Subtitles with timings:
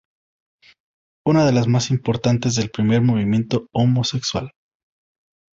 [1.27, 4.49] Una de las más importantes del primer movimiento homosexual.